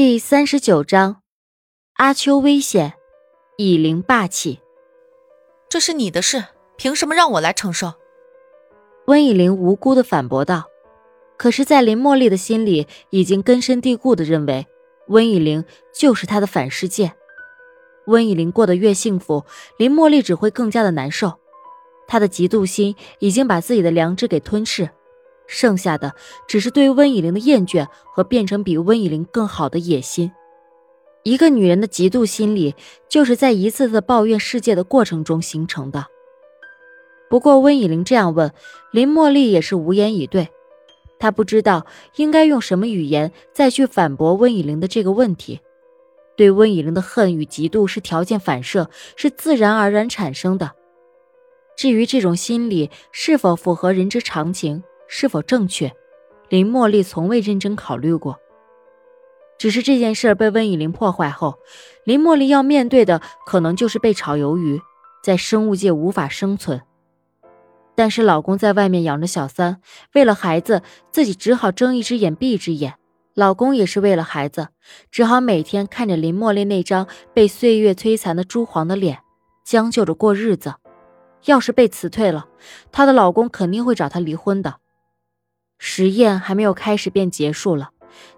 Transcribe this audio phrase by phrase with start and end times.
[0.00, 1.22] 第三十九章，
[1.94, 2.94] 阿秋危险，
[3.56, 4.60] 以灵霸气。
[5.68, 6.44] 这是你的事，
[6.76, 7.94] 凭什么让我来承受？
[9.08, 10.66] 温以玲无辜的反驳道。
[11.36, 14.68] 可是，在林茉莉的心里，已经根深蒂固的认为，
[15.08, 17.12] 温以玲就是她的反世界。
[18.06, 19.44] 温以玲过得越幸福，
[19.78, 21.40] 林茉莉只会更加的难受。
[22.06, 24.90] 她的嫉妒心已经把自己的良知给吞噬。
[25.48, 26.14] 剩下的
[26.46, 30.30] 只是对温以玲的厌倦和变成比温以玲更好的野心。
[31.24, 32.76] 一个女人的嫉妒心理，
[33.08, 36.06] 就是在一次次抱怨世界的过程中形成的。
[37.28, 38.52] 不过温以玲这样问，
[38.92, 40.48] 林茉莉也是无言以对。
[41.18, 41.84] 她不知道
[42.16, 45.60] 应该用什么语言再去反驳温以玲的这个问题。
[46.36, 50.70] 对温以玲的恨与嫉妒是条件反射，是自然而然产生的。
[51.76, 55.92] 至于这种心理是否符合人之常情，是否正确，
[56.48, 58.38] 林茉莉从未认真考虑过。
[59.58, 61.58] 只是这件事被温以玲破坏后，
[62.04, 64.80] 林茉莉要面对的可能就是被炒鱿鱼，
[65.24, 66.80] 在生物界无法生存。
[67.96, 69.80] 但是老公在外面养着小三，
[70.14, 72.94] 为了孩子，自己只好睁一只眼闭一只眼。
[73.34, 74.68] 老公也是为了孩子，
[75.10, 79.18] 只好每天看着林茉莉那张被岁月摧残的朱黄的脸，
[79.64, 80.74] 将就着过日子。
[81.46, 82.46] 要是被辞退了，
[82.92, 84.76] 她的老公肯定会找她离婚的。
[85.78, 87.90] 实验还没有开始便结束了，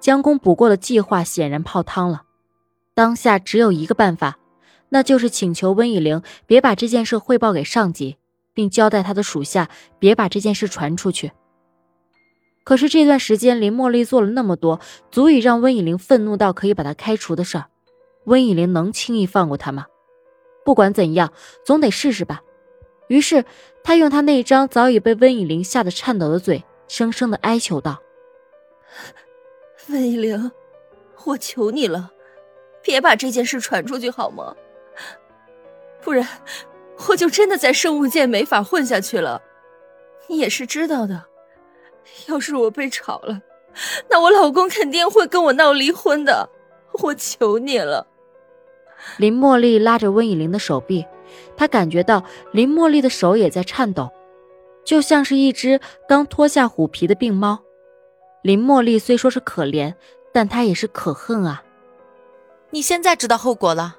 [0.00, 2.22] 将功补过的计划显然泡汤了。
[2.94, 4.38] 当下只有一个办法，
[4.88, 8.16] 那就是请求温以玲别把这件事汇报给上级，
[8.52, 11.30] 并交代他的属下别把这件事传出去。
[12.64, 17.66] 可是这段时间林茉莉做了那么多足以让温以玲愤怒到可以把她开除的事儿，
[18.24, 19.86] 温以玲能轻易放过她吗？
[20.64, 21.32] 不管怎样，
[21.64, 22.42] 总得试试吧。
[23.06, 23.46] 于是
[23.82, 26.62] 他用他那张早已被温以玲吓得颤抖的嘴。
[26.88, 28.02] 声声的哀求道
[29.88, 30.50] ：“温以玲，
[31.26, 32.10] 我求你了，
[32.82, 34.56] 别把这件事传出去好吗？
[36.00, 36.26] 不然
[37.08, 39.42] 我就真的在生物界没法混下去了。
[40.28, 41.24] 你也是知道的，
[42.26, 43.42] 要是我被炒了，
[44.08, 46.48] 那我老公肯定会跟我闹离婚的。
[47.02, 48.06] 我求你了。”
[49.18, 51.06] 林茉莉拉着温以玲的手臂，
[51.56, 54.10] 她感觉到林茉莉的手也在颤抖。
[54.88, 57.62] 就像是一只刚脱下虎皮的病猫，
[58.40, 59.94] 林茉莉虽说是可怜，
[60.32, 61.62] 但她也是可恨啊。
[62.70, 63.98] 你现在知道后果了，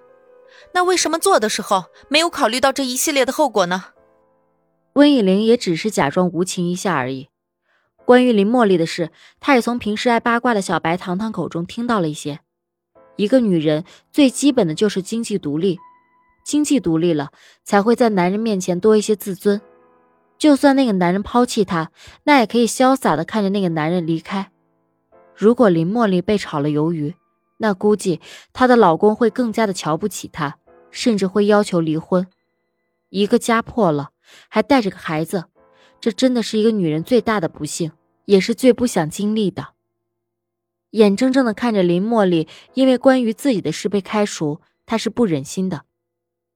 [0.74, 3.90] 那为什么做的时候没有考虑到这一系列的后果呢？
[4.94, 7.30] 温以玲也只是假装无情一下而已。
[8.04, 12.40] 关于林茉莉的事，她也从平时爱八卦的小白糖糖口中听到了一些。
[13.16, 15.78] 一个女人最基本的就是经济独立，
[16.44, 17.30] 经济独立了，
[17.64, 19.62] 才会在男人面前多一些自尊。
[20.40, 21.92] 就算那个男人抛弃她，
[22.24, 24.52] 那也可以潇洒的看着那个男人离开。
[25.36, 27.14] 如果林茉莉被炒了鱿鱼，
[27.58, 28.22] 那估计
[28.54, 30.58] 她的老公会更加的瞧不起她，
[30.90, 32.26] 甚至会要求离婚。
[33.10, 34.12] 一个家破了，
[34.48, 35.46] 还带着个孩子，
[36.00, 37.92] 这真的是一个女人最大的不幸，
[38.24, 39.70] 也是最不想经历的。
[40.92, 45.84] 眼睁睁的看着林茉莉因为关于自己的事被开除，她是不忍心的。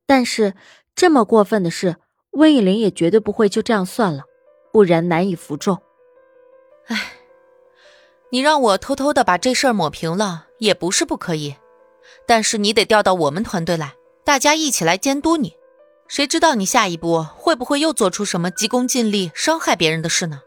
[0.05, 0.55] 但是
[0.95, 1.97] 这么过分的事。
[2.33, 4.23] 温以玲也绝对不会就这样算了，
[4.71, 5.81] 不然难以服众。
[6.87, 6.99] 哎，
[8.31, 11.55] 你让我偷偷的把这事儿抹平了，也不是不可以，
[12.25, 15.53] 但是你得调到我们团队来，大家一起来监督你。
[16.07, 20.41] 谁知道你下一步会不会又做出什么急功近利、伤害别人的事呢？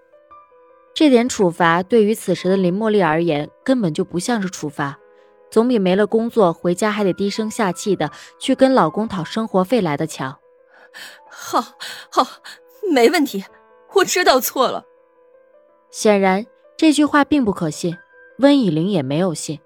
[0.94, 4.98] 这点处罚对于此时的林茉莉而言，根本就不像是处罚，
[5.50, 10.38] 总比没了工作回家还得低声下气的去跟老公讨生活费来的强。
[11.28, 11.60] 好，
[12.10, 12.26] 好，
[12.90, 13.44] 没问题，
[13.94, 14.84] 我知道错了。
[15.90, 16.46] 显然
[16.76, 17.96] 这句话并不可信，
[18.38, 19.60] 温以玲也没有信。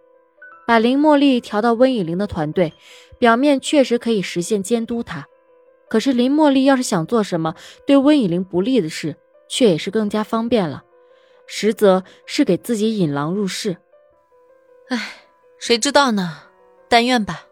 [0.67, 2.73] 把林茉莉调到温以玲的团队，
[3.19, 5.27] 表面确实可以实现监督她，
[5.89, 9.17] 可是林茉莉要是想做什么对温以玲不利的事，
[9.49, 10.85] 却也是更加方便了，
[11.47, 13.79] 实则是给自己引狼入室。
[14.89, 15.13] 唉，
[15.59, 16.43] 谁知道呢？
[16.89, 17.47] 但愿吧。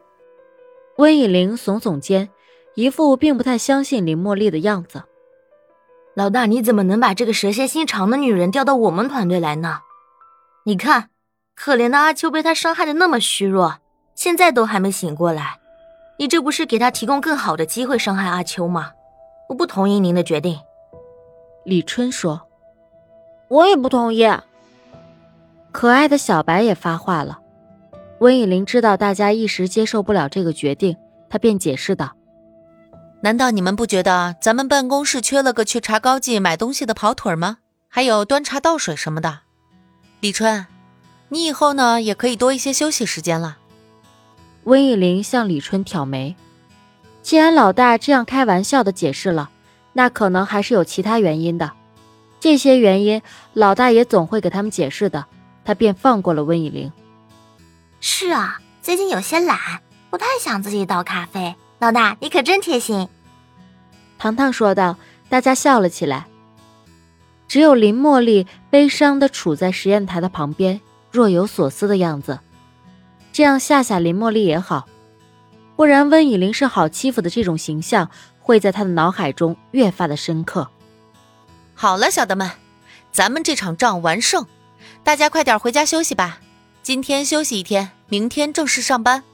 [0.96, 2.30] 温以玲耸耸肩。
[2.78, 5.02] 一副并不太相信林茉莉的样子。
[6.14, 9.80] 老大，你怎么能把这个蛇蝎心肠的女人调到我们团队来呢？
[10.64, 11.10] 你看，
[11.56, 13.78] 可怜的阿秋被他伤害的那么虚弱，
[14.14, 15.58] 现在都还没醒过来。
[16.20, 18.92] 你这不是给他提供更好的机会伤害阿秋吗？
[19.48, 20.56] 我不同意您的决定。
[21.64, 22.42] 李春说
[23.50, 24.24] ：“我也不同意。”
[25.72, 27.40] 可爱的小白也发话了。
[28.20, 30.96] 温以玲知道大家一时接受不了这个决定，
[31.28, 32.12] 她便解释道。
[33.20, 37.58] 难道你们不觉得咱们办公室缺了个去茶高记买东西的跑腿吗？
[37.88, 39.40] 还有端茶倒水什么的。
[40.20, 40.66] 李春，
[41.30, 43.58] 你以后呢也可以多一些休息时间了。
[44.64, 46.36] 温以玲向李春挑眉，
[47.22, 49.50] 既然老大这样开玩笑的解释了，
[49.94, 51.72] 那可能还是有其他原因的。
[52.38, 53.20] 这些原因，
[53.52, 55.26] 老大也总会给他们解释的。
[55.64, 56.92] 他便放过了温以玲。
[58.00, 59.58] 是啊，最近有些懒，
[60.08, 61.56] 不太想自己倒咖啡。
[61.78, 63.08] 老大，你可真贴心。
[64.18, 64.96] 糖糖说道。
[65.30, 66.26] 大家笑了起来。
[67.48, 70.80] 只有林茉莉悲伤的杵在实验台的旁边，
[71.10, 72.40] 若有所思的样子。
[73.30, 74.88] 这样吓吓林茉莉也好，
[75.76, 78.10] 不然温以玲是好欺负的这种形象
[78.40, 80.70] 会在他的脑海中越发的深刻。
[81.74, 82.50] 好了，小的们，
[83.12, 84.46] 咱们这场仗完胜。
[85.04, 86.40] 大家快点回家休息吧，
[86.82, 89.24] 今天休息一天，明天正式上班。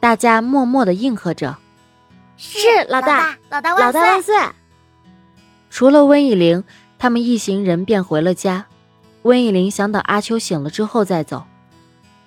[0.00, 1.56] 大家默默的应和着
[2.36, 2.58] ：“是
[2.88, 4.34] 老大，老大老大万岁！”
[5.70, 6.64] 除了温以玲，
[6.98, 8.66] 他们一行人便回了家。
[9.22, 11.44] 温以玲想等阿秋醒了之后再走。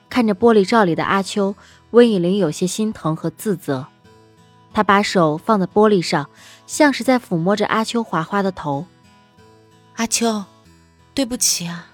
[0.10, 1.56] 看着玻璃罩里的阿秋，
[1.92, 3.88] 温以玲有些心疼和自责。
[4.74, 6.30] 她把手放在玻璃上，
[6.68, 8.86] 像是在抚摸着阿秋滑滑的头。
[9.96, 10.44] 阿秋，
[11.14, 11.88] 对不起啊。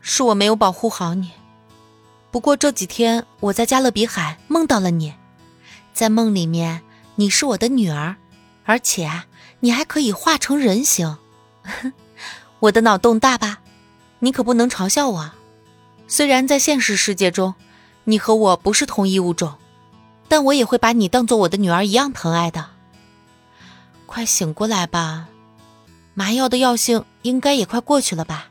[0.00, 1.32] 是我没有保护好你，
[2.30, 5.14] 不过这几天我在加勒比海梦到了你，
[5.94, 6.82] 在梦里面
[7.16, 8.16] 你是我的女儿，
[8.64, 9.10] 而且
[9.60, 11.16] 你还可以化成人形，
[12.60, 13.60] 我的脑洞大吧？
[14.20, 15.30] 你可不能嘲笑我。
[16.06, 17.54] 虽然在现实世界中，
[18.04, 19.54] 你和我不是同一物种，
[20.28, 22.66] 但我也会把你当做我的女儿一样疼爱的。
[24.06, 25.28] 快醒过来吧，
[26.14, 28.48] 麻药的药性应该也快过去了吧？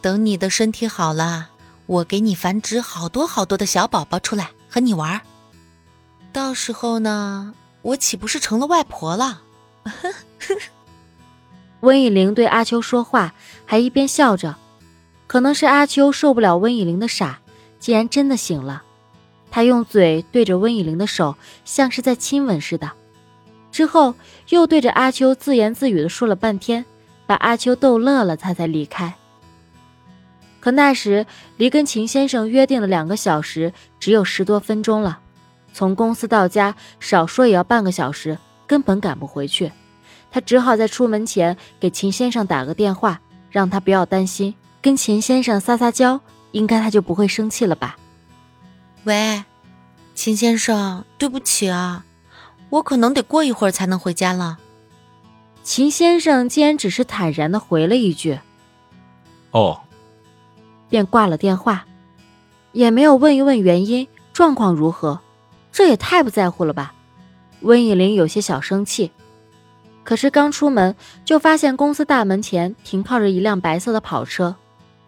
[0.00, 1.50] 等你的身体好了，
[1.86, 5.20] 我给你繁殖好多好多的小宝宝出来和你玩。
[6.32, 9.42] 到时候呢，我岂不是成了外婆了？
[11.80, 13.34] 温以玲对阿秋说话，
[13.64, 14.56] 还一边笑着。
[15.26, 17.40] 可能是阿秋受不了温以玲的傻，
[17.78, 18.82] 竟然真的醒了。
[19.50, 22.92] 他用嘴对着温以玲的手，像是在亲吻似的。
[23.70, 24.14] 之后
[24.48, 26.84] 又对着阿秋自言自语的说了半天，
[27.26, 29.14] 把阿秋逗乐了，他才离开。
[30.66, 31.26] 可那时
[31.58, 35.20] 离跟秦先生约定的两个小时只有十多分钟了，
[35.72, 38.36] 从公司到家少说也要半个小时，
[38.66, 39.70] 根本赶不回去。
[40.28, 46.20] 他只好在出门前给秦先生打个电话，让他不要担心，跟秦先生撒撒娇，
[46.50, 47.96] 应该他就不会生气了吧？
[49.04, 49.44] 喂，
[50.16, 52.04] 秦先生，对不起啊，
[52.70, 54.58] 我可能得过一会儿才能回家了。
[55.62, 58.40] 秦先生竟然只是坦然的回了一句
[59.54, 59.82] ：“哦。”
[60.88, 61.86] 便挂了电话，
[62.72, 65.20] 也没有问一问原因，状况如何，
[65.72, 66.94] 这也太不在乎了吧。
[67.60, 69.10] 温以玲有些小生气，
[70.04, 70.94] 可是刚出门
[71.24, 74.54] 就发现公司大门前停靠着一辆白色的跑车，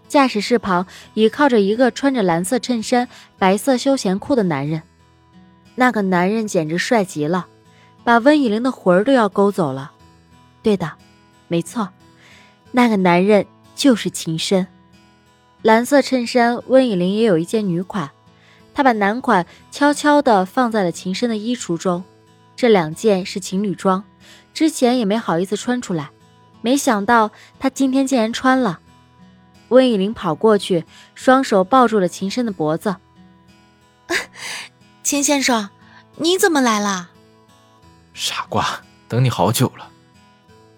[0.08, 3.08] 驾驶室旁倚靠着一个穿着蓝色衬衫、
[3.38, 4.82] 白色休闲裤的男人。
[5.74, 7.46] 那个男人简直帅极了，
[8.02, 9.92] 把温以玲的魂儿都要勾走了。
[10.62, 10.90] 对的，
[11.46, 11.90] 没错，
[12.72, 13.46] 那个男人
[13.76, 14.66] 就是秦深。
[15.62, 18.10] 蓝色衬衫，温以玲也有一件女款，
[18.72, 22.04] 她把男款悄悄地放在了秦深的衣橱中。
[22.54, 24.04] 这两件是情侣装，
[24.52, 26.10] 之前也没好意思穿出来，
[26.60, 28.80] 没想到他今天竟然穿了。
[29.68, 30.84] 温以玲跑过去，
[31.14, 32.96] 双手抱住了秦深的脖子。
[35.02, 35.70] 秦先生，
[36.16, 37.10] 你怎么来了？
[38.14, 39.90] 傻瓜，等你好久了。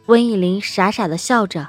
[0.07, 1.69] 温以玲傻傻的笑着。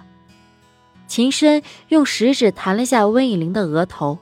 [1.12, 4.20] 秦深用食指弹了下温以玲的额头，